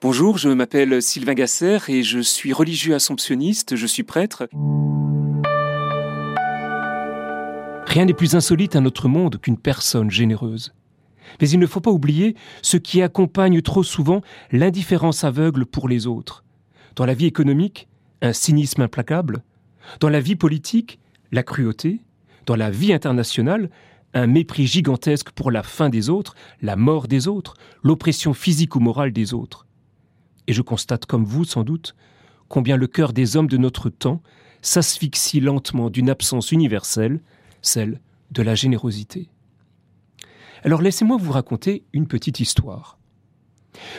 Bonjour, 0.00 0.38
je 0.38 0.48
m'appelle 0.48 1.02
Sylvain 1.02 1.34
Gasser 1.34 1.78
et 1.88 2.04
je 2.04 2.20
suis 2.20 2.52
religieux 2.52 2.94
assomptionniste, 2.94 3.74
je 3.74 3.84
suis 3.84 4.04
prêtre. 4.04 4.48
Rien 7.84 8.04
n'est 8.04 8.14
plus 8.14 8.36
insolite 8.36 8.76
à 8.76 8.80
notre 8.80 9.08
monde 9.08 9.40
qu'une 9.40 9.58
personne 9.58 10.08
généreuse. 10.08 10.72
Mais 11.40 11.50
il 11.50 11.58
ne 11.58 11.66
faut 11.66 11.80
pas 11.80 11.90
oublier 11.90 12.36
ce 12.62 12.76
qui 12.76 13.02
accompagne 13.02 13.60
trop 13.60 13.82
souvent 13.82 14.22
l'indifférence 14.52 15.24
aveugle 15.24 15.66
pour 15.66 15.88
les 15.88 16.06
autres. 16.06 16.44
Dans 16.94 17.04
la 17.04 17.14
vie 17.14 17.26
économique, 17.26 17.88
un 18.22 18.32
cynisme 18.32 18.82
implacable. 18.82 19.42
Dans 19.98 20.10
la 20.10 20.20
vie 20.20 20.36
politique, 20.36 21.00
la 21.32 21.42
cruauté. 21.42 22.02
Dans 22.46 22.54
la 22.54 22.70
vie 22.70 22.92
internationale, 22.92 23.68
un 24.14 24.28
mépris 24.28 24.68
gigantesque 24.68 25.32
pour 25.32 25.50
la 25.50 25.64
fin 25.64 25.88
des 25.88 26.08
autres, 26.08 26.36
la 26.62 26.76
mort 26.76 27.08
des 27.08 27.26
autres, 27.26 27.54
l'oppression 27.82 28.32
physique 28.32 28.76
ou 28.76 28.80
morale 28.80 29.12
des 29.12 29.34
autres 29.34 29.64
et 30.48 30.52
je 30.52 30.62
constate 30.62 31.06
comme 31.06 31.24
vous 31.24 31.44
sans 31.44 31.62
doute 31.62 31.94
combien 32.48 32.76
le 32.76 32.86
cœur 32.88 33.12
des 33.12 33.36
hommes 33.36 33.46
de 33.46 33.58
notre 33.58 33.90
temps 33.90 34.22
s'asphyxie 34.62 35.38
lentement 35.38 35.90
d'une 35.90 36.10
absence 36.10 36.50
universelle, 36.50 37.20
celle 37.62 38.00
de 38.32 38.42
la 38.42 38.54
générosité. 38.54 39.28
Alors 40.64 40.82
laissez-moi 40.82 41.18
vous 41.20 41.30
raconter 41.30 41.84
une 41.92 42.08
petite 42.08 42.40
histoire. 42.40 42.98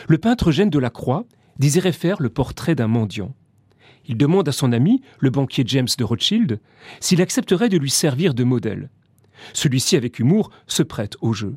Le 0.08 0.18
peintre 0.18 0.50
Eugène 0.50 0.68
Delacroix 0.68 1.24
désirait 1.58 1.92
faire 1.92 2.20
le 2.20 2.28
portrait 2.28 2.74
d'un 2.74 2.88
mendiant. 2.88 3.34
Il 4.06 4.16
demande 4.16 4.48
à 4.48 4.52
son 4.52 4.72
ami, 4.72 5.00
le 5.20 5.30
banquier 5.30 5.62
James 5.66 5.88
de 5.96 6.04
Rothschild, 6.04 6.60
s'il 6.98 7.22
accepterait 7.22 7.68
de 7.68 7.78
lui 7.78 7.90
servir 7.90 8.34
de 8.34 8.44
modèle. 8.44 8.90
Celui-ci, 9.52 9.96
avec 9.96 10.18
humour, 10.18 10.50
se 10.66 10.82
prête 10.82 11.16
au 11.20 11.32
jeu. 11.32 11.56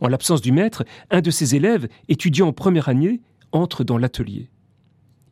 En 0.00 0.08
l'absence 0.08 0.42
du 0.42 0.52
maître, 0.52 0.84
un 1.10 1.20
de 1.20 1.30
ses 1.30 1.54
élèves, 1.54 1.88
étudiant 2.08 2.48
en 2.48 2.52
première 2.52 2.88
année, 2.88 3.20
entre 3.52 3.84
dans 3.84 3.98
l'atelier. 3.98 4.50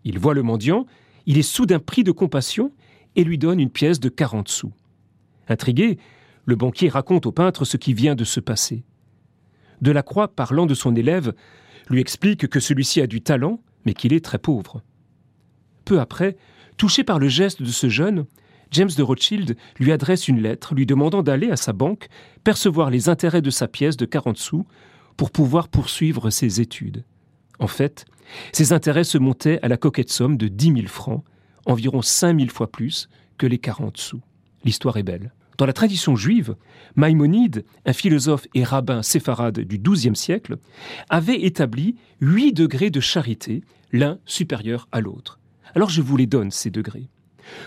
Il 0.04 0.18
voit 0.18 0.34
le 0.34 0.42
mendiant, 0.42 0.86
il 1.26 1.38
est 1.38 1.42
soudain 1.42 1.78
pris 1.78 2.04
de 2.04 2.12
compassion 2.12 2.72
et 3.16 3.24
lui 3.24 3.38
donne 3.38 3.60
une 3.60 3.70
pièce 3.70 4.00
de 4.00 4.08
quarante 4.08 4.48
sous. 4.48 4.72
Intrigué, 5.48 5.98
le 6.44 6.56
banquier 6.56 6.88
raconte 6.88 7.26
au 7.26 7.32
peintre 7.32 7.64
ce 7.64 7.76
qui 7.76 7.94
vient 7.94 8.14
de 8.14 8.24
se 8.24 8.40
passer. 8.40 8.84
Delacroix, 9.80 10.28
parlant 10.28 10.66
de 10.66 10.74
son 10.74 10.94
élève, 10.94 11.34
lui 11.88 12.00
explique 12.00 12.48
que 12.48 12.60
celui-ci 12.60 13.00
a 13.00 13.06
du 13.06 13.20
talent, 13.20 13.60
mais 13.84 13.94
qu'il 13.94 14.12
est 14.12 14.24
très 14.24 14.38
pauvre. 14.38 14.82
Peu 15.84 16.00
après, 16.00 16.36
touché 16.76 17.04
par 17.04 17.18
le 17.18 17.28
geste 17.28 17.62
de 17.62 17.68
ce 17.68 17.88
jeune, 17.88 18.26
James 18.70 18.90
de 18.96 19.02
Rothschild 19.02 19.56
lui 19.78 19.92
adresse 19.92 20.28
une 20.28 20.40
lettre 20.40 20.74
lui 20.74 20.86
demandant 20.86 21.22
d'aller 21.22 21.50
à 21.50 21.56
sa 21.56 21.72
banque 21.72 22.08
percevoir 22.44 22.90
les 22.90 23.08
intérêts 23.08 23.42
de 23.42 23.50
sa 23.50 23.68
pièce 23.68 23.96
de 23.96 24.04
quarante 24.04 24.36
sous 24.36 24.66
pour 25.16 25.30
pouvoir 25.30 25.68
poursuivre 25.68 26.30
ses 26.30 26.60
études. 26.60 27.04
En 27.58 27.66
fait, 27.66 28.04
ses 28.52 28.72
intérêts 28.72 29.04
se 29.04 29.18
montaient 29.18 29.58
à 29.62 29.68
la 29.68 29.76
coquette 29.76 30.10
somme 30.10 30.36
de 30.36 30.48
dix 30.48 30.70
mille 30.70 30.88
francs, 30.88 31.24
environ 31.66 32.02
cinq 32.02 32.34
mille 32.34 32.50
fois 32.50 32.70
plus 32.70 33.08
que 33.36 33.46
les 33.46 33.58
quarante 33.58 33.96
sous. 33.96 34.20
L'histoire 34.64 34.96
est 34.96 35.02
belle. 35.02 35.32
Dans 35.58 35.66
la 35.66 35.72
tradition 35.72 36.14
juive, 36.14 36.54
Maïmonide, 36.94 37.64
un 37.84 37.92
philosophe 37.92 38.46
et 38.54 38.62
rabbin 38.62 39.02
séfarade 39.02 39.58
du 39.58 39.78
XIIe 39.78 40.14
siècle, 40.14 40.58
avait 41.10 41.42
établi 41.42 41.96
huit 42.20 42.52
degrés 42.52 42.90
de 42.90 43.00
charité, 43.00 43.62
l'un 43.92 44.18
supérieur 44.24 44.86
à 44.92 45.00
l'autre. 45.00 45.40
Alors 45.74 45.90
je 45.90 46.00
vous 46.00 46.16
les 46.16 46.26
donne, 46.26 46.52
ces 46.52 46.70
degrés. 46.70 47.08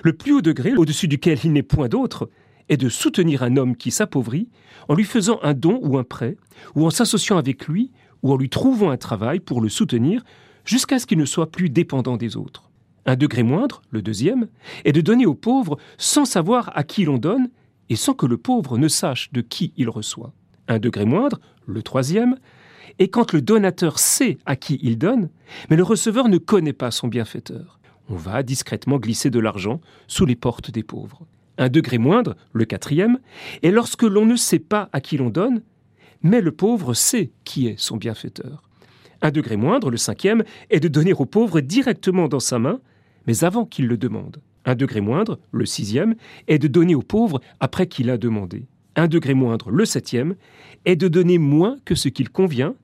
Le 0.04 0.14
plus 0.14 0.32
haut 0.34 0.42
degré, 0.42 0.74
au-dessus 0.74 1.08
duquel 1.08 1.40
il 1.44 1.52
n'est 1.52 1.64
point 1.64 1.90
d'autre, 1.90 2.30
est 2.70 2.78
de 2.78 2.88
soutenir 2.88 3.44
un 3.44 3.58
homme 3.58 3.76
qui 3.76 3.92
s'appauvrit 3.92 4.48
en 4.88 4.94
lui 4.94 5.04
faisant 5.04 5.40
un 5.44 5.54
don 5.54 5.80
ou 5.84 5.98
un 5.98 6.04
prêt, 6.04 6.38
ou 6.76 6.86
en 6.86 6.90
s'associant 6.90 7.38
avec 7.38 7.68
lui 7.68 7.92
ou 8.24 8.32
en 8.32 8.38
lui 8.38 8.50
trouvant 8.50 8.92
un 8.92 8.98
travail 8.98 9.40
pour 9.40 9.62
le 9.62 9.70
soutenir 9.70 10.24
jusqu'à 10.66 11.00
ce 11.00 11.06
qu'il 11.06 11.18
ne 11.18 11.26
soit 11.26 11.52
plus 11.52 11.70
dépendant 11.70 12.18
des 12.18 12.38
autres. 12.38 12.70
Un 13.06 13.16
degré 13.16 13.44
moindre, 13.44 13.82
le 13.90 14.02
deuxième, 14.02 14.48
est 14.86 14.92
de 14.92 15.02
donner 15.02 15.26
aux 15.26 15.34
pauvres 15.34 15.78
sans 15.98 16.26
savoir 16.26 16.72
à 16.76 16.84
qui 16.84 17.04
l'on 17.04 17.18
donne 17.18 17.50
et 17.90 17.96
sans 17.96 18.14
que 18.14 18.28
le 18.28 18.38
pauvre 18.38 18.78
ne 18.78 18.88
sache 18.88 19.32
de 19.32 19.42
qui 19.42 19.74
il 19.76 19.90
reçoit. 19.90 20.34
Un 20.68 20.80
degré 20.80 21.06
moindre, 21.06 21.40
le 21.66 21.82
troisième, 21.82 22.38
est 23.00 23.08
quand 23.08 23.34
le 23.34 23.42
donateur 23.42 24.00
sait 24.00 24.38
à 24.46 24.56
qui 24.56 24.80
il 24.84 24.98
donne, 24.98 25.30
mais 25.70 25.76
le 25.76 25.84
receveur 25.84 26.30
ne 26.30 26.38
connaît 26.38 26.74
pas 26.74 26.92
son 26.92 27.08
bienfaiteur. 27.08 27.80
On 28.10 28.16
va 28.16 28.44
discrètement 28.44 28.98
glisser 28.98 29.30
de 29.30 29.40
l'argent 29.40 29.82
sous 30.08 30.26
les 30.26 30.36
portes 30.36 30.72
des 30.72 30.84
pauvres. 30.84 31.26
Un 31.58 31.70
degré 31.70 31.98
moindre, 31.98 32.36
le 32.54 32.66
quatrième, 32.66 33.20
est 33.64 33.72
lorsque 33.72 34.04
l'on 34.04 34.26
ne 34.26 34.36
sait 34.36 34.60
pas 34.60 34.90
à 34.94 35.02
qui 35.02 35.18
l'on 35.18 35.30
donne, 35.30 35.62
mais 36.24 36.42
le 36.42 36.52
pauvre 36.52 36.94
sait 36.94 37.32
qui 37.44 37.68
est 37.68 37.80
son 37.80 37.98
bienfaiteur. 37.98 38.64
Un 39.22 39.32
degré 39.32 39.56
moindre, 39.56 39.92
le 39.92 39.98
cinquième, 39.98 40.44
est 40.70 40.80
de 40.80 40.88
donner 40.88 41.14
au 41.14 41.26
pauvre 41.26 41.62
directement 41.62 42.28
dans 42.28 42.40
sa 42.40 42.60
main, 42.60 42.80
mais 43.28 43.44
avant 43.44 43.66
qu'il 43.66 43.88
le 43.88 43.98
demande. 43.98 44.42
Un 44.66 44.76
degré 44.76 45.02
moindre, 45.02 45.40
le 45.52 45.66
sixième, 45.66 46.16
est 46.48 46.60
de 46.60 46.68
donner 46.68 46.96
au 46.96 47.02
pauvre 47.02 47.42
après 47.60 47.88
qu'il 47.88 48.10
a 48.10 48.18
demandé. 48.18 48.68
Un 48.96 49.08
degré 49.08 49.34
moindre, 49.34 49.72
le 49.72 49.86
septième, 49.86 50.36
est 50.86 50.96
de 50.96 51.08
donner 51.08 51.38
moins 51.38 51.78
que 51.86 51.96
ce 51.96 52.10
qu'il 52.10 52.30
convient, 52.30 52.76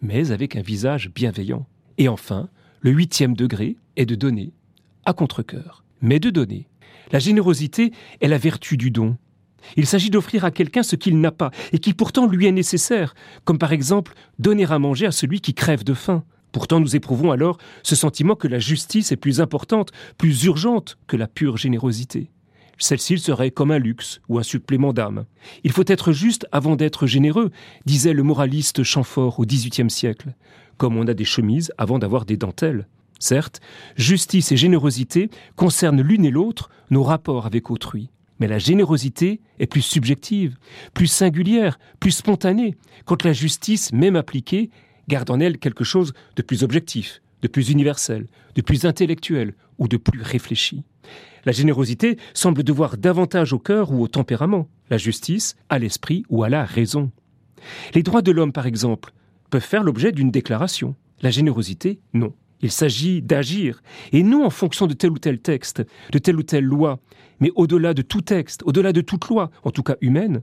mais 0.00 0.32
avec 0.32 0.56
un 0.56 0.62
visage 0.62 1.10
bienveillant. 1.14 1.66
Et 1.98 2.08
enfin, 2.08 2.48
le 2.80 2.90
huitième 2.90 3.34
degré 3.34 3.76
est 3.96 4.06
de 4.06 4.14
donner, 4.14 4.52
à 5.04 5.12
contre-coeur, 5.12 5.84
mais 6.00 6.18
de 6.18 6.30
donner. 6.30 6.68
La 7.12 7.18
générosité 7.18 7.92
est 8.20 8.28
la 8.28 8.38
vertu 8.38 8.76
du 8.76 8.90
don, 8.90 9.16
il 9.76 9.86
s'agit 9.86 10.10
d'offrir 10.10 10.44
à 10.44 10.50
quelqu'un 10.50 10.82
ce 10.82 10.96
qu'il 10.96 11.20
n'a 11.20 11.32
pas 11.32 11.50
et 11.72 11.78
qui 11.78 11.94
pourtant 11.94 12.26
lui 12.26 12.46
est 12.46 12.52
nécessaire, 12.52 13.14
comme 13.44 13.58
par 13.58 13.72
exemple 13.72 14.14
donner 14.38 14.64
à 14.64 14.78
manger 14.78 15.06
à 15.06 15.12
celui 15.12 15.40
qui 15.40 15.54
crève 15.54 15.84
de 15.84 15.94
faim. 15.94 16.24
Pourtant 16.52 16.80
nous 16.80 16.96
éprouvons 16.96 17.32
alors 17.32 17.58
ce 17.82 17.96
sentiment 17.96 18.34
que 18.34 18.48
la 18.48 18.58
justice 18.58 19.10
est 19.10 19.16
plus 19.16 19.40
importante, 19.40 19.90
plus 20.18 20.44
urgente 20.44 20.98
que 21.06 21.16
la 21.16 21.26
pure 21.26 21.56
générosité. 21.56 22.30
Celle-ci 22.78 23.18
serait 23.18 23.50
comme 23.50 23.70
un 23.70 23.78
luxe 23.78 24.20
ou 24.28 24.38
un 24.38 24.42
supplément 24.42 24.92
d'âme. 24.92 25.24
Il 25.64 25.72
faut 25.72 25.84
être 25.86 26.12
juste 26.12 26.46
avant 26.52 26.76
d'être 26.76 27.06
généreux, 27.06 27.50
disait 27.86 28.12
le 28.12 28.22
moraliste 28.22 28.82
Chamfort 28.82 29.38
au 29.38 29.46
XVIIIe 29.46 29.90
siècle, 29.90 30.34
comme 30.78 30.96
on 30.96 31.06
a 31.06 31.14
des 31.14 31.24
chemises 31.24 31.72
avant 31.78 31.98
d'avoir 31.98 32.24
des 32.24 32.36
dentelles. 32.36 32.86
Certes, 33.20 33.60
justice 33.94 34.50
et 34.50 34.56
générosité 34.56 35.30
concernent 35.54 36.02
l'une 36.02 36.24
et 36.24 36.30
l'autre 36.32 36.70
nos 36.90 37.04
rapports 37.04 37.46
avec 37.46 37.70
autrui. 37.70 38.10
Mais 38.42 38.48
la 38.48 38.58
générosité 38.58 39.40
est 39.60 39.68
plus 39.68 39.82
subjective, 39.82 40.56
plus 40.94 41.06
singulière, 41.06 41.78
plus 42.00 42.10
spontanée, 42.10 42.74
quand 43.04 43.22
la 43.22 43.32
justice, 43.32 43.92
même 43.92 44.16
appliquée, 44.16 44.70
garde 45.06 45.30
en 45.30 45.38
elle 45.38 45.58
quelque 45.58 45.84
chose 45.84 46.12
de 46.34 46.42
plus 46.42 46.64
objectif, 46.64 47.22
de 47.42 47.46
plus 47.46 47.70
universel, 47.70 48.26
de 48.56 48.60
plus 48.60 48.84
intellectuel 48.84 49.54
ou 49.78 49.86
de 49.86 49.96
plus 49.96 50.20
réfléchi. 50.20 50.82
La 51.44 51.52
générosité 51.52 52.18
semble 52.34 52.64
devoir 52.64 52.96
davantage 52.96 53.52
au 53.52 53.60
cœur 53.60 53.92
ou 53.92 54.02
au 54.02 54.08
tempérament, 54.08 54.68
la 54.90 54.98
justice 54.98 55.54
à 55.68 55.78
l'esprit 55.78 56.24
ou 56.28 56.42
à 56.42 56.48
la 56.48 56.64
raison. 56.64 57.12
Les 57.94 58.02
droits 58.02 58.22
de 58.22 58.32
l'homme, 58.32 58.50
par 58.50 58.66
exemple, 58.66 59.12
peuvent 59.50 59.62
faire 59.62 59.84
l'objet 59.84 60.10
d'une 60.10 60.32
déclaration, 60.32 60.96
la 61.20 61.30
générosité, 61.30 62.00
non. 62.12 62.32
Il 62.62 62.70
s'agit 62.70 63.22
d'agir, 63.22 63.82
et 64.12 64.22
non 64.22 64.46
en 64.46 64.50
fonction 64.50 64.86
de 64.86 64.94
tel 64.94 65.10
ou 65.10 65.18
tel 65.18 65.40
texte, 65.40 65.82
de 66.12 66.18
telle 66.18 66.36
ou 66.36 66.44
telle 66.44 66.64
loi, 66.64 67.00
mais 67.40 67.50
au-delà 67.56 67.92
de 67.92 68.02
tout 68.02 68.20
texte, 68.20 68.62
au-delà 68.64 68.92
de 68.92 69.00
toute 69.00 69.28
loi, 69.28 69.50
en 69.64 69.72
tout 69.72 69.82
cas 69.82 69.96
humaine, 70.00 70.42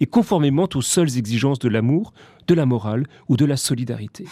et 0.00 0.06
conformément 0.06 0.68
aux 0.74 0.82
seules 0.82 1.16
exigences 1.16 1.60
de 1.60 1.68
l'amour, 1.68 2.12
de 2.48 2.54
la 2.54 2.66
morale 2.66 3.06
ou 3.28 3.36
de 3.36 3.44
la 3.44 3.56
solidarité. 3.56 4.24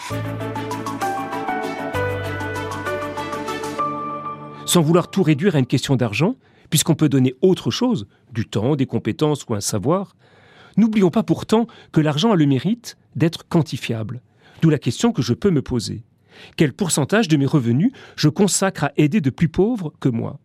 Sans 4.66 4.82
vouloir 4.82 5.08
tout 5.08 5.22
réduire 5.22 5.54
à 5.54 5.60
une 5.60 5.66
question 5.66 5.94
d'argent, 5.94 6.34
puisqu'on 6.70 6.94
peut 6.94 7.08
donner 7.08 7.34
autre 7.40 7.70
chose, 7.70 8.08
du 8.32 8.46
temps, 8.46 8.74
des 8.74 8.86
compétences 8.86 9.46
ou 9.48 9.54
un 9.54 9.60
savoir, 9.60 10.16
n'oublions 10.76 11.10
pas 11.10 11.22
pourtant 11.22 11.66
que 11.92 12.00
l'argent 12.00 12.32
a 12.32 12.36
le 12.36 12.46
mérite 12.46 12.98
d'être 13.14 13.46
quantifiable. 13.48 14.22
D'où 14.60 14.70
la 14.70 14.78
question 14.78 15.12
que 15.12 15.22
je 15.22 15.34
peux 15.34 15.50
me 15.50 15.62
poser. 15.62 16.02
Quel 16.56 16.72
pourcentage 16.72 17.28
de 17.28 17.36
mes 17.36 17.46
revenus 17.46 17.92
je 18.16 18.28
consacre 18.28 18.84
à 18.84 18.92
aider 18.96 19.20
de 19.20 19.30
plus 19.30 19.48
pauvres 19.48 19.92
que 20.00 20.08
moi? 20.08 20.40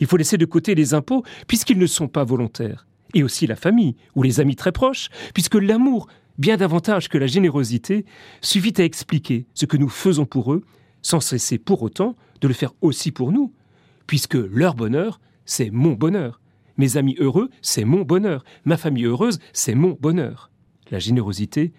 Il 0.00 0.06
faut 0.06 0.16
laisser 0.16 0.38
de 0.38 0.44
côté 0.44 0.74
les 0.74 0.94
impôts 0.94 1.24
puisqu'ils 1.46 1.78
ne 1.78 1.86
sont 1.86 2.08
pas 2.08 2.24
volontaires. 2.24 2.86
Et 3.14 3.22
aussi 3.22 3.46
la 3.46 3.56
famille 3.56 3.96
ou 4.14 4.22
les 4.22 4.40
amis 4.40 4.56
très 4.56 4.72
proches, 4.72 5.08
puisque 5.34 5.54
l'amour, 5.54 6.08
bien 6.38 6.56
davantage 6.56 7.08
que 7.08 7.18
la 7.18 7.28
générosité, 7.28 8.04
suffit 8.40 8.74
à 8.78 8.84
expliquer 8.84 9.46
ce 9.54 9.66
que 9.66 9.76
nous 9.76 9.88
faisons 9.88 10.26
pour 10.26 10.52
eux, 10.52 10.64
sans 11.02 11.20
cesser 11.20 11.58
pour 11.58 11.82
autant 11.82 12.16
de 12.40 12.48
le 12.48 12.54
faire 12.54 12.72
aussi 12.80 13.12
pour 13.12 13.30
nous, 13.30 13.52
puisque 14.06 14.34
leur 14.34 14.74
bonheur, 14.74 15.20
c'est 15.44 15.70
mon 15.70 15.92
bonheur. 15.92 16.40
Mes 16.76 16.96
amis 16.96 17.16
heureux, 17.20 17.50
c'est 17.62 17.84
mon 17.84 18.02
bonheur. 18.02 18.44
Ma 18.64 18.76
famille 18.76 19.04
heureuse, 19.04 19.38
c'est 19.52 19.74
mon 19.74 19.96
bonheur. 20.00 20.50
La 20.90 20.98
générosité, 20.98 21.72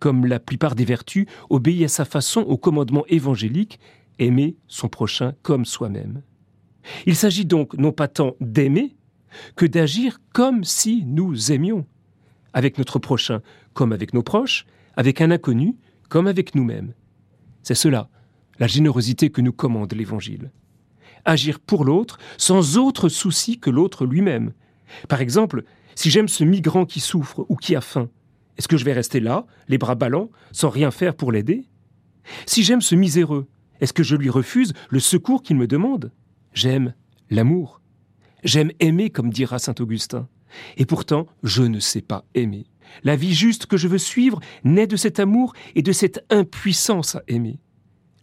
comme 0.00 0.26
la 0.26 0.40
plupart 0.40 0.74
des 0.74 0.84
vertus, 0.84 1.26
obéit 1.50 1.84
à 1.84 1.88
sa 1.88 2.04
façon 2.04 2.40
au 2.40 2.56
commandement 2.56 3.04
évangélique, 3.06 3.78
aimer 4.18 4.56
son 4.66 4.88
prochain 4.88 5.34
comme 5.42 5.64
soi-même. 5.64 6.22
Il 7.06 7.14
s'agit 7.14 7.44
donc 7.44 7.74
non 7.74 7.92
pas 7.92 8.08
tant 8.08 8.34
d'aimer 8.40 8.96
que 9.54 9.66
d'agir 9.66 10.18
comme 10.32 10.64
si 10.64 11.04
nous 11.06 11.52
aimions, 11.52 11.86
avec 12.52 12.78
notre 12.78 12.98
prochain 12.98 13.42
comme 13.74 13.92
avec 13.92 14.14
nos 14.14 14.22
proches, 14.22 14.66
avec 14.96 15.20
un 15.20 15.30
inconnu 15.30 15.76
comme 16.08 16.26
avec 16.26 16.54
nous-mêmes. 16.54 16.94
C'est 17.62 17.74
cela, 17.74 18.08
la 18.58 18.66
générosité 18.66 19.30
que 19.30 19.40
nous 19.40 19.52
commande 19.52 19.92
l'Évangile. 19.92 20.50
Agir 21.24 21.60
pour 21.60 21.84
l'autre 21.84 22.18
sans 22.38 22.78
autre 22.78 23.08
souci 23.08 23.58
que 23.58 23.70
l'autre 23.70 24.06
lui-même. 24.06 24.52
Par 25.08 25.20
exemple, 25.20 25.64
si 25.94 26.10
j'aime 26.10 26.28
ce 26.28 26.44
migrant 26.44 26.86
qui 26.86 27.00
souffre 27.00 27.44
ou 27.48 27.56
qui 27.56 27.76
a 27.76 27.80
faim, 27.80 28.08
est-ce 28.60 28.68
que 28.68 28.76
je 28.76 28.84
vais 28.84 28.92
rester 28.92 29.20
là, 29.20 29.46
les 29.68 29.78
bras 29.78 29.94
ballants, 29.94 30.30
sans 30.52 30.68
rien 30.68 30.90
faire 30.90 31.14
pour 31.14 31.32
l'aider? 31.32 31.66
Si 32.44 32.62
j'aime 32.62 32.82
ce 32.82 32.94
miséreux, 32.94 33.48
est-ce 33.80 33.94
que 33.94 34.02
je 34.02 34.16
lui 34.16 34.28
refuse 34.28 34.74
le 34.90 35.00
secours 35.00 35.42
qu'il 35.42 35.56
me 35.56 35.66
demande? 35.66 36.12
J'aime 36.52 36.92
l'amour. 37.30 37.80
J'aime 38.44 38.70
aimer, 38.78 39.08
comme 39.08 39.30
dira 39.30 39.58
saint 39.58 39.74
Augustin. 39.80 40.28
Et 40.76 40.84
pourtant, 40.84 41.26
je 41.42 41.62
ne 41.62 41.80
sais 41.80 42.02
pas 42.02 42.26
aimer. 42.34 42.66
La 43.02 43.16
vie 43.16 43.32
juste 43.32 43.64
que 43.64 43.78
je 43.78 43.88
veux 43.88 43.96
suivre 43.96 44.40
naît 44.62 44.86
de 44.86 44.96
cet 44.96 45.20
amour 45.20 45.54
et 45.74 45.80
de 45.80 45.92
cette 45.92 46.22
impuissance 46.28 47.14
à 47.14 47.22
aimer. 47.28 47.60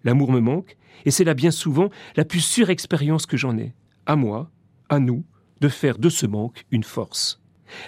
L'amour 0.03 0.31
me 0.31 0.39
manque, 0.39 0.77
et 1.05 1.09
c'est 1.09 1.23
là 1.23 1.33
bien 1.33 1.49
souvent 1.49 1.89
la 2.15 2.25
plus 2.25 2.41
sûre 2.41 2.69
expérience 2.69 3.25
que 3.25 3.37
j'en 3.37 3.57
ai, 3.57 3.73
à 4.05 4.15
moi, 4.15 4.51
à 4.87 4.99
nous, 4.99 5.25
de 5.61 5.67
faire 5.67 5.97
de 5.97 6.09
ce 6.09 6.27
manque 6.27 6.63
une 6.69 6.83
force. 6.83 7.41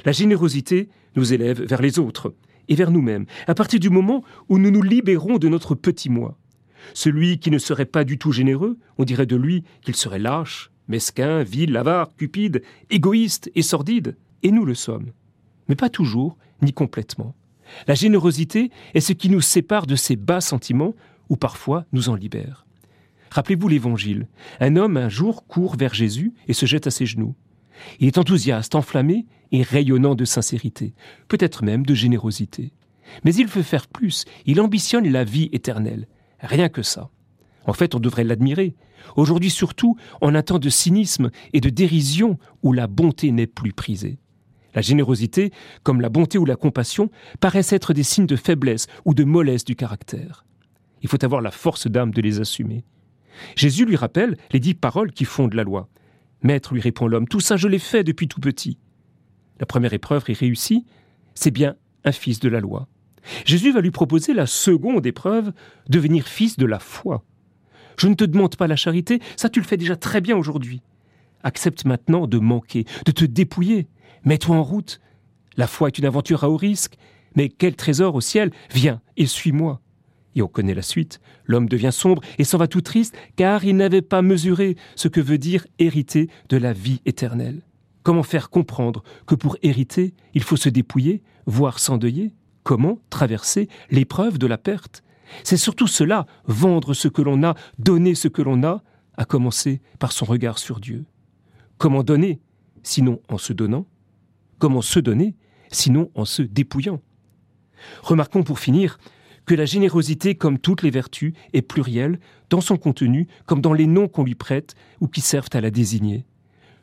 La 0.06 0.12
générosité 0.12 0.90
nous 1.16 1.34
élève 1.34 1.62
vers 1.62 1.82
les 1.82 2.00
autres 2.00 2.34
et 2.68 2.76
vers 2.76 2.92
nous-mêmes, 2.92 3.26
à 3.48 3.56
partir 3.56 3.80
du 3.80 3.90
moment 3.90 4.24
où 4.48 4.58
nous 4.58 4.72
nous 4.72 4.82
libérons 4.82 5.38
de 5.38 5.48
notre 5.48 5.76
petit 5.76 6.10
moi. 6.10 6.38
Celui 6.94 7.40
qui 7.40 7.52
ne 7.52 7.58
serait 7.58 7.86
pas 7.86 8.04
du 8.04 8.18
tout 8.18 8.32
généreux, 8.32 8.78
on 8.98 9.04
dirait 9.04 9.26
de 9.26 9.36
lui 9.36 9.64
qu'il 9.82 9.96
serait 9.96 10.20
lâche, 10.20 10.72
mesquin, 10.88 11.44
vil, 11.44 11.76
avare, 11.78 12.16
cupide, 12.16 12.64
égoïste 12.90 13.52
et 13.56 13.62
sordide. 13.62 14.18
Et 14.44 14.52
nous 14.52 14.66
le 14.66 14.76
sommes. 14.76 15.12
Mais 15.68 15.76
pas 15.76 15.90
toujours, 15.90 16.38
ni 16.62 16.74
complètement. 16.74 17.36
La 17.88 17.94
générosité 17.94 18.72
est 18.94 19.02
ce 19.02 19.14
qui 19.14 19.30
nous 19.30 19.42
sépare 19.42 19.86
de 19.86 19.96
ces 19.96 20.16
bas 20.16 20.42
sentiments, 20.42 20.96
ou 21.30 21.36
parfois 21.36 21.86
nous 21.92 22.10
en 22.10 22.16
libère. 22.16 22.66
Rappelez-vous 23.32 23.68
l'Évangile. 23.68 24.28
Un 24.60 24.76
homme 24.76 24.98
un 24.98 25.10
jour 25.10 25.46
court 25.46 25.76
vers 25.76 25.94
Jésus 25.94 26.34
et 26.48 26.54
se 26.54 26.66
jette 26.66 26.88
à 26.88 26.92
ses 26.92 27.06
genoux. 27.06 27.36
Il 28.00 28.08
est 28.08 28.18
enthousiaste, 28.18 28.76
enflammé 28.76 29.26
et 29.52 29.62
rayonnant 29.62 30.16
de 30.16 30.26
sincérité, 30.26 30.94
peut-être 31.28 31.64
même 31.64 31.86
de 31.86 31.94
générosité. 31.94 32.74
Mais 33.24 33.34
il 33.34 33.48
veut 33.48 33.64
faire 33.64 33.88
plus, 33.88 34.26
il 34.46 34.62
ambitionne 34.62 35.10
la 35.10 35.24
vie 35.24 35.50
éternelle. 35.52 36.08
Rien 36.40 36.70
que 36.70 36.84
ça. 36.84 37.10
En 37.66 37.74
fait, 37.74 37.96
on 37.96 38.00
devrait 38.00 38.24
l'admirer. 38.24 38.76
Aujourd'hui 39.16 39.50
surtout, 39.50 39.98
en 40.22 40.36
un 40.36 40.42
temps 40.42 40.60
de 40.60 40.70
cynisme 40.70 41.30
et 41.54 41.62
de 41.62 41.70
dérision 41.70 42.38
où 42.64 42.74
la 42.74 42.88
bonté 42.88 43.32
n'est 43.32 43.48
plus 43.48 43.74
prisée. 43.74 44.20
La 44.76 44.82
générosité, 44.82 45.52
comme 45.84 46.02
la 46.02 46.10
bonté 46.10 46.38
ou 46.38 46.46
la 46.46 46.56
compassion, 46.56 47.10
paraissent 47.40 47.74
être 47.74 47.94
des 47.94 48.04
signes 48.04 48.28
de 48.28 48.36
faiblesse 48.36 48.88
ou 49.06 49.14
de 49.14 49.24
mollesse 49.24 49.66
du 49.66 49.76
caractère. 49.76 50.46
Il 51.02 51.10
faut 51.10 51.24
avoir 51.24 51.42
la 51.42 51.52
force 51.52 51.88
d'âme 51.88 52.12
de 52.12 52.22
les 52.22 52.40
assumer. 52.40 52.84
Jésus 53.56 53.86
lui 53.86 53.96
rappelle 53.96 54.38
les 54.52 54.60
dix 54.60 54.74
paroles 54.74 55.12
qui 55.12 55.26
fondent 55.26 55.54
la 55.54 55.64
loi. 55.64 55.90
Maître, 56.42 56.74
lui 56.74 56.82
répond 56.82 57.08
l'homme, 57.08 57.28
tout 57.28 57.40
ça 57.40 57.58
je 57.58 57.68
l'ai 57.68 57.80
fait 57.80 58.04
depuis 58.04 58.28
tout 58.28 58.40
petit. 58.40 58.78
La 59.60 59.66
première 59.66 59.94
épreuve 59.94 60.24
est 60.28 60.38
réussie, 60.38 60.86
c'est 61.36 61.52
bien 61.52 61.76
un 62.06 62.12
fils 62.12 62.40
de 62.40 62.50
la 62.50 62.60
loi. 62.60 62.88
Jésus 63.46 63.72
va 63.72 63.82
lui 63.82 63.92
proposer 63.92 64.34
la 64.34 64.46
seconde 64.46 65.06
épreuve, 65.06 65.52
devenir 65.90 66.28
fils 66.28 66.58
de 66.58 66.66
la 66.66 66.80
foi. 66.80 67.24
Je 67.98 68.08
ne 68.08 68.16
te 68.16 68.24
demande 68.24 68.56
pas 68.56 68.68
la 68.68 68.78
charité, 68.78 69.20
ça 69.36 69.50
tu 69.50 69.60
le 69.60 69.66
fais 69.66 69.78
déjà 69.78 69.98
très 69.98 70.22
bien 70.22 70.38
aujourd'hui. 70.38 70.82
Accepte 71.44 71.86
maintenant 71.86 72.28
de 72.28 72.40
manquer, 72.40 72.86
de 73.06 73.12
te 73.12 73.26
dépouiller. 73.26 73.88
Mets-toi 74.24 74.56
en 74.56 74.64
route. 74.64 75.02
La 75.58 75.68
foi 75.68 75.90
est 75.90 75.98
une 75.98 76.06
aventure 76.06 76.44
à 76.44 76.50
haut 76.50 76.58
risque, 76.58 76.96
mais 77.36 77.50
quel 77.50 77.76
trésor 77.76 78.16
au 78.16 78.22
ciel? 78.22 78.52
Viens 78.72 79.02
et 79.18 79.26
suis-moi. 79.26 79.82
Et 80.36 80.42
on 80.42 80.48
connaît 80.48 80.74
la 80.74 80.82
suite. 80.82 81.20
L'homme 81.46 81.68
devient 81.68 81.92
sombre 81.92 82.22
et 82.38 82.44
s'en 82.44 82.58
va 82.58 82.68
tout 82.68 82.82
triste, 82.82 83.16
car 83.36 83.66
il 83.66 83.76
n'avait 83.76 84.02
pas 84.02 84.22
mesuré 84.22 84.76
ce 84.96 85.08
que 85.08 85.22
veut 85.22 85.38
dire 85.38 85.66
hériter 85.80 86.30
de 86.50 86.58
la 86.58 86.74
vie 86.74 87.02
éternelle. 87.06 87.62
Comment 88.04 88.24
faire 88.24 88.50
comprendre 88.50 89.04
que 89.26 89.36
pour 89.36 89.58
hériter, 89.62 90.14
il 90.34 90.44
faut 90.44 90.56
se 90.56 90.70
dépouiller, 90.70 91.22
voire 91.46 91.80
s'endeuiller? 91.80 92.34
Comment 92.64 93.00
traverser 93.10 93.68
l'épreuve 93.90 94.38
de 94.38 94.48
la 94.48 94.58
perte? 94.58 95.04
C'est 95.44 95.58
surtout 95.58 95.88
cela, 95.88 96.26
vendre 96.46 96.94
ce 96.94 97.08
que 97.08 97.22
l'on 97.22 97.44
a, 97.44 97.56
donner 97.78 98.16
ce 98.16 98.28
que 98.28 98.42
l'on 98.42 98.64
a, 98.64 98.84
à 99.18 99.26
commencer 99.26 99.82
par 100.00 100.12
son 100.12 100.26
regard 100.26 100.60
sur 100.60 100.80
Dieu. 100.80 101.06
Comment 101.78 102.04
donner, 102.04 102.40
sinon 102.84 103.22
en 103.30 103.38
se 103.38 103.54
donnant? 103.54 103.86
Comment 104.60 104.82
se 104.82 105.00
donner, 105.00 105.36
sinon 105.72 106.10
en 106.16 106.26
se 106.26 106.42
dépouillant? 106.42 107.02
Remarquons 108.02 108.44
pour 108.44 108.60
finir 108.60 108.98
que 109.50 109.56
la 109.56 109.66
générosité, 109.66 110.36
comme 110.36 110.60
toutes 110.60 110.84
les 110.84 110.92
vertus, 110.92 111.34
est 111.54 111.64
plurielle 111.64 112.20
dans 112.52 112.62
son 112.62 112.78
contenu 112.78 113.28
comme 113.48 113.62
dans 113.62 113.74
les 113.74 113.88
noms 113.88 114.08
qu'on 114.08 114.24
lui 114.24 114.36
prête 114.36 114.76
ou 115.02 115.08
qui 115.08 115.22
servent 115.22 115.50
à 115.54 115.60
la 115.60 115.72
désigner. 115.72 116.28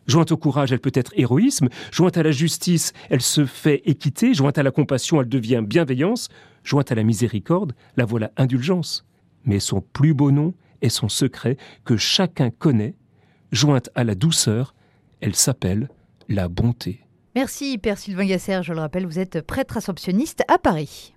Jointe 0.08 0.32
au 0.32 0.36
courage, 0.36 0.72
elle 0.72 0.80
peut 0.80 0.90
être 0.92 1.12
héroïsme, 1.14 1.68
jointe 1.92 2.16
à 2.16 2.24
la 2.24 2.32
justice, 2.32 2.92
elle 3.08 3.22
se 3.22 3.46
fait 3.46 3.82
équité, 3.84 4.34
jointe 4.34 4.58
à 4.58 4.64
la 4.64 4.72
compassion, 4.72 5.20
elle 5.20 5.28
devient 5.28 5.62
bienveillance, 5.64 6.28
jointe 6.64 6.90
à 6.90 6.96
la 6.96 7.04
miséricorde, 7.04 7.72
la 7.96 8.04
voilà 8.04 8.32
indulgence. 8.36 9.06
Mais 9.44 9.60
son 9.60 9.80
plus 9.80 10.12
beau 10.12 10.32
nom 10.32 10.52
est 10.82 10.88
son 10.88 11.08
secret 11.08 11.58
que 11.84 11.96
chacun 11.96 12.50
connaît, 12.50 12.96
jointe 13.52 13.90
à 13.94 14.02
la 14.02 14.16
douceur, 14.16 14.74
elle 15.20 15.36
s'appelle 15.36 15.88
la 16.28 16.48
bonté. 16.48 16.98
Merci 17.36 17.78
Père 17.78 17.96
Sylvain 17.96 18.26
Gasser, 18.26 18.58
je 18.64 18.72
le 18.72 18.80
rappelle, 18.80 19.06
vous 19.06 19.20
êtes 19.20 19.40
prêtre 19.40 19.76
assomptionniste 19.76 20.42
à 20.48 20.58
Paris. 20.58 21.12